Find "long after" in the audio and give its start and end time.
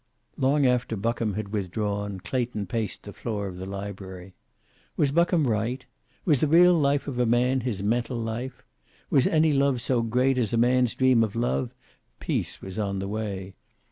0.35-0.95